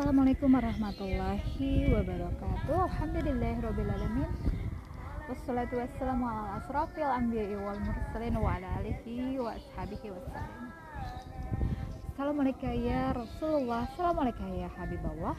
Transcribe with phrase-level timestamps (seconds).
[0.00, 2.88] Assalamualaikum warahmatullahi wabarakatuh.
[2.88, 4.32] Alhamdulillahirrabbilalamin
[5.28, 10.72] Wassalatu wassalamu ala asrafil anbiya'i wal mursalin wa ala alihi wa ashabihi wassalam
[12.16, 13.84] Assalamualaikum ya Rasulullah.
[13.92, 15.36] Assalamualaikum ya Habibullah.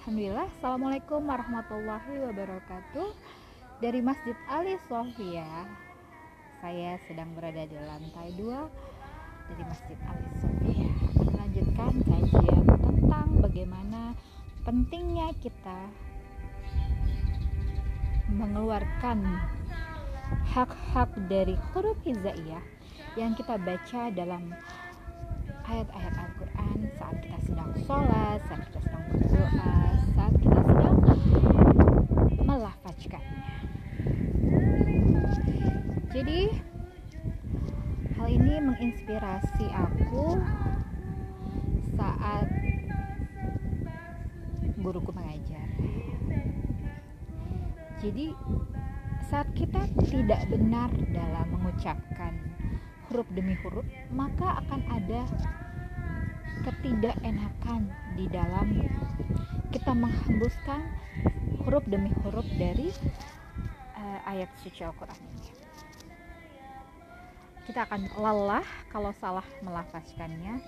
[0.00, 0.48] Alhamdulillah.
[0.56, 3.08] Assalamualaikum warahmatullahi wabarakatuh.
[3.84, 5.68] Dari Masjid Ali Sofia
[6.64, 8.48] Saya sedang berada di lantai 2
[9.52, 10.89] Dari Masjid Ali Sofia
[11.50, 14.14] Melanjutkan kajian tentang bagaimana
[14.62, 15.90] pentingnya kita
[18.30, 19.18] mengeluarkan
[20.46, 22.62] hak-hak dari huruf hizaiyah
[23.18, 24.54] yang kita baca dalam
[25.66, 29.74] ayat-ayat Al-Quran saat kita sedang sholat, saat kita sedang berdoa,
[30.14, 30.96] saat kita sedang
[32.46, 33.58] melafazkannya.
[36.14, 36.40] Jadi
[38.14, 40.38] hal ini menginspirasi aku
[42.20, 42.48] saat
[44.80, 45.68] guruku mengajar.
[48.00, 48.32] Jadi
[49.28, 52.32] saat kita tidak benar dalam mengucapkan
[53.08, 55.24] huruf demi huruf, maka akan ada
[56.60, 58.84] ketidakenakan di dalam
[59.72, 60.80] kita menghembuskan
[61.64, 62.92] huruf demi huruf dari
[63.96, 65.50] uh, ayat suci Al-Quran ini.
[67.68, 70.58] Kita akan lelah kalau salah melafazkannya,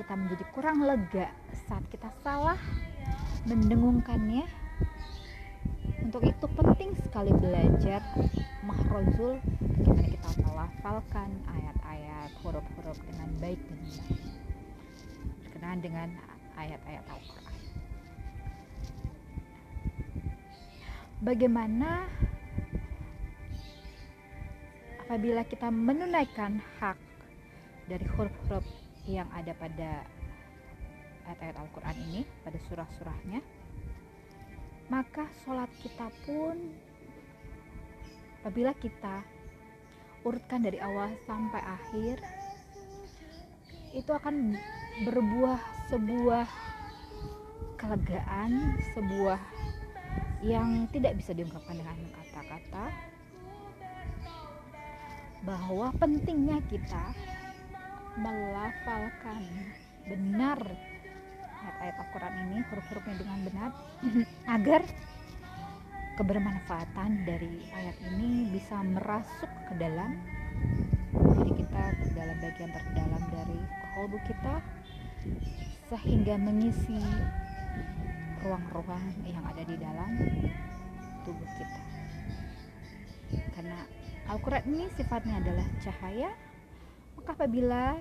[0.00, 1.28] kita menjadi kurang lega
[1.68, 2.56] saat kita salah
[3.44, 4.48] mendengungkannya.
[6.00, 8.00] Untuk itu penting sekali belajar
[8.64, 14.08] mahrozul bagaimana kita melafalkan ayat-ayat huruf-huruf dengan baik dan benar.
[15.44, 16.08] Berkenaan dengan
[16.56, 17.56] ayat-ayat Al-Quran.
[21.20, 22.08] Bagaimana
[25.04, 26.96] apabila kita menunaikan hak
[27.84, 28.64] dari huruf-huruf
[29.18, 30.06] yang ada pada
[31.26, 33.40] ayat-ayat Al-Quran ini pada surah-surahnya
[34.90, 36.58] maka sholat kita pun
[38.42, 39.22] apabila kita
[40.26, 42.16] urutkan dari awal sampai akhir
[43.90, 44.54] itu akan
[45.06, 45.58] berbuah
[45.90, 46.46] sebuah
[47.78, 49.40] kelegaan sebuah
[50.44, 52.86] yang tidak bisa diungkapkan dengan kata-kata
[55.44, 57.16] bahwa pentingnya kita
[58.18, 59.42] melafalkan
[60.08, 60.58] benar.
[61.60, 63.70] Ayat-ayat Al-Quran ini huruf-hurufnya dengan benar.
[64.56, 64.82] Agar
[66.16, 70.20] kebermanfaatan dari ayat ini bisa merasuk ke dalam
[71.10, 73.60] diri kita ke dalam bagian terdalam dari
[73.96, 74.54] kalbu kita
[75.88, 77.00] sehingga mengisi
[78.44, 80.10] ruang-ruang yang ada di dalam
[81.24, 81.80] tubuh kita.
[83.56, 83.80] Karena
[84.28, 86.30] Al-Quran ini sifatnya adalah cahaya
[87.30, 87.94] apabila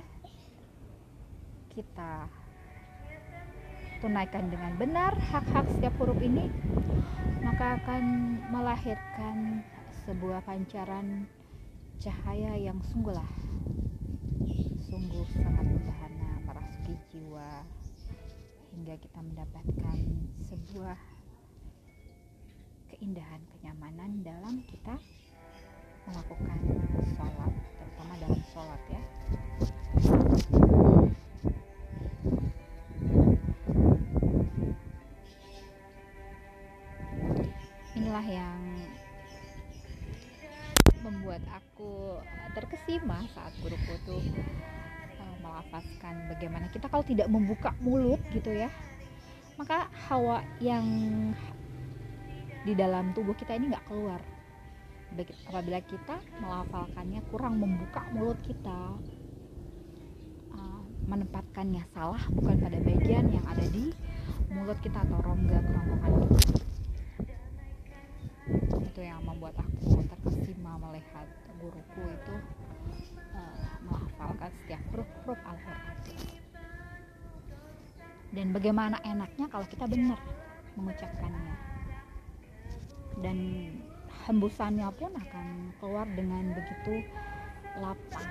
[1.70, 2.26] kita
[4.02, 6.50] tunaikan dengan benar hak-hak setiap huruf ini
[7.46, 8.04] maka akan
[8.50, 9.62] melahirkan
[10.10, 11.30] sebuah pancaran
[12.02, 13.30] cahaya yang sungguhlah
[14.90, 17.62] sungguh sangat membahana merasuki jiwa
[18.74, 19.98] hingga kita mendapatkan
[20.42, 20.98] sebuah
[22.90, 24.98] keindahan kenyamanan dalam kita
[26.10, 26.60] melakukan
[27.14, 29.19] sholat terutama dalam sholat ya
[43.40, 44.20] saat guruku tuh
[45.16, 48.68] uh, melafazkan bagaimana kita kalau tidak membuka mulut gitu ya
[49.60, 50.84] maka hawa yang
[52.64, 54.24] di dalam tubuh kita ini nggak keluar.
[55.52, 58.96] Apabila kita melafalkannya kurang membuka mulut kita
[60.56, 63.92] uh, menempatkannya salah bukan pada bagian yang ada di
[64.48, 66.56] mulut kita atau rongga kerongkongan kita.
[68.80, 71.28] Itu yang membuat aku terkesima melihat
[71.60, 72.36] guruku itu
[74.70, 75.98] setiap huruf-huruf Al-Quran.
[78.30, 80.22] Dan bagaimana enaknya kalau kita benar
[80.78, 81.58] mengucapkannya.
[83.18, 83.38] Dan
[84.30, 87.02] hembusannya pun akan keluar dengan begitu
[87.82, 88.30] lapang.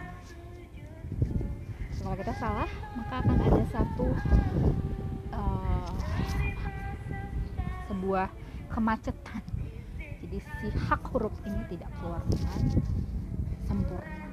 [1.98, 4.06] Kalau kita salah maka akan ada satu
[5.34, 5.90] uh,
[7.90, 8.30] sebuah
[8.70, 9.42] kemacetan.
[10.22, 12.62] Jadi si hak huruf ini tidak keluar dengan
[13.66, 14.27] sempurna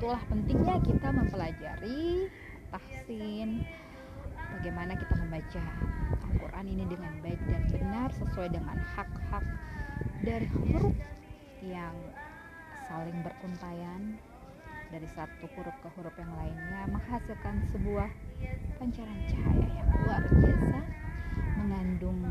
[0.00, 2.32] itulah pentingnya kita mempelajari
[2.72, 3.68] tahsin.
[4.56, 5.60] Bagaimana kita membaca
[6.24, 9.44] Al-Quran ini dengan baik dan benar sesuai dengan hak-hak
[10.24, 10.96] dari huruf
[11.60, 11.92] yang
[12.88, 14.16] saling beruntayan.
[14.88, 18.08] Dari satu huruf ke huruf yang lainnya menghasilkan sebuah
[18.80, 20.80] pancaran cahaya yang luar biasa
[21.60, 22.24] mengandung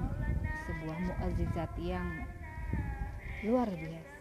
[0.65, 2.25] sebuah muazizat yang
[3.45, 4.18] luar biasa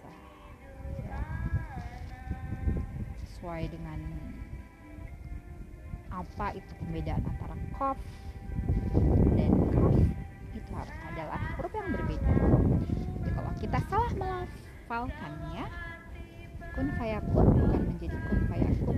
[3.48, 4.00] sesuai dengan
[6.12, 7.96] apa itu pembedaan antara kof
[9.32, 9.96] dan kaf
[10.52, 10.72] itu
[11.08, 12.28] adalah huruf yang berbeda.
[12.28, 15.64] Jadi kalau kita salah melafalkannya
[16.76, 18.40] kun fayakun bukan menjadi kun.
[18.52, 18.96] Fayakun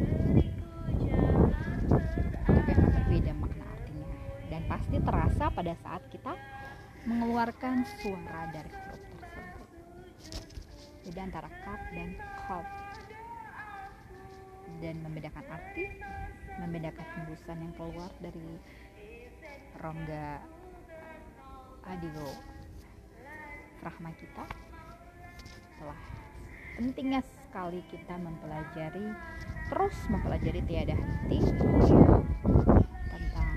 [2.43, 4.11] tapi akan berbeda makna artinya.
[4.50, 6.35] Dan pasti terasa pada saat kita
[7.06, 9.69] mengeluarkan suara dari huruf tersebut.
[11.06, 12.19] Beda antara kaf dan
[12.50, 12.90] kof
[14.81, 15.87] dan membedakan arti
[16.59, 18.49] membedakan hembusan yang keluar dari
[19.81, 20.44] rongga
[21.88, 22.31] adigo
[23.81, 24.44] rahma kita.
[25.81, 26.00] Telah
[26.77, 29.06] pentingnya sekali kita mempelajari
[29.71, 31.38] terus mempelajari tiada henti
[33.11, 33.50] tentang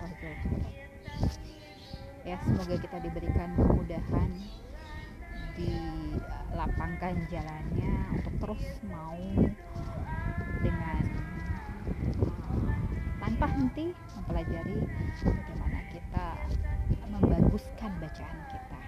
[0.00, 0.34] Rasul
[2.26, 4.30] ya semoga kita diberikan kemudahan
[5.56, 9.18] dilapangkan jalannya untuk terus mau
[10.60, 11.02] dengan
[13.20, 14.76] tanpa henti mempelajari
[15.24, 16.26] bagaimana kita
[17.08, 18.80] membaguskan bacaan kita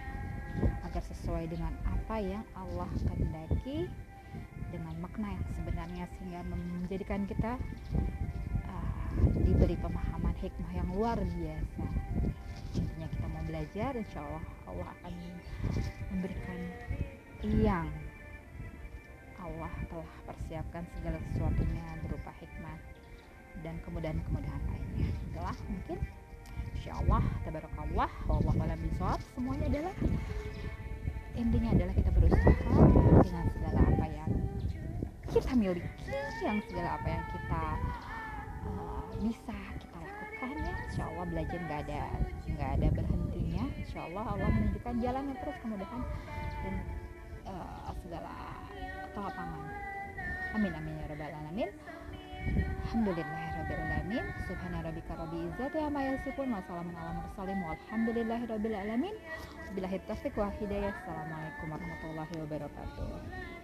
[0.84, 3.88] agar sesuai dengan apa yang Allah kehendaki
[4.72, 7.56] dengan makna yang sebenarnya sehingga menjadikan kita
[8.68, 9.12] uh,
[9.44, 11.86] diberi pemahaman hikmah yang luar biasa.
[12.76, 15.14] Intinya kita mau belajar insya Allah Allah akan
[16.12, 16.60] memberikan
[17.44, 17.88] yang
[19.42, 22.78] Allah telah persiapkan segala sesuatunya berupa hikmah
[23.60, 25.08] dan kemudahan-kemudahan lainnya.
[25.30, 25.98] Itulah mungkin.
[26.72, 28.80] Insya Allah tabarakallah wallahu alam
[29.38, 29.94] semuanya adalah
[31.38, 32.50] intinya adalah kita berusaha
[33.22, 34.30] dengan segala apa yang
[35.30, 37.64] kita miliki yang segala apa yang kita
[38.66, 40.74] uh, bisa kita lakukan ya.
[40.90, 42.02] Insya Allah belajar nggak ada
[42.50, 43.64] nggak ada berhentinya.
[43.78, 46.02] Insya Allah Allah menunjukkan jalan yang terus kemudahan
[46.66, 46.74] dan
[47.52, 48.32] uh, segala
[49.12, 49.68] kelapangan
[50.56, 51.70] amin amin ya rabbal alamin.
[52.82, 54.24] Alhamdulillahirrabbilalamin.
[54.50, 56.50] Subhana rabbika rabbi izzati amma yasifun.
[56.50, 59.14] Wassalamun ala mursalim Walhamdulillahirrabbilalamin
[59.78, 60.90] Bilahi taufiq wa hidayah.
[60.90, 63.52] Assalamualaikum warahmatullahi wabarakatuh